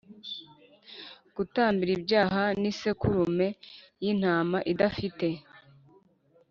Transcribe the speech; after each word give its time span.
gutambira 1.35 1.91
ibyaha 1.97 2.43
n 2.61 2.63
isekurume 2.71 3.47
y 4.03 4.05
intama 4.11 4.57
idafite 4.71 5.27